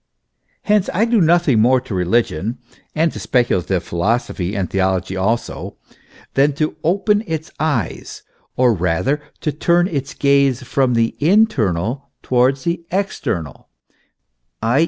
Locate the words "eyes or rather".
7.59-9.21